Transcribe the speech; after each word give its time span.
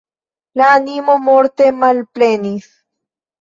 La 0.61 0.69
animo 0.77 1.17
morte 1.25 1.69
malplenis. 1.83 2.73